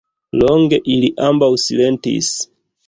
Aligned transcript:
Longe 0.43 0.79
ili 0.95 1.11
ambaŭ 1.29 1.51
silentis. 1.67 2.37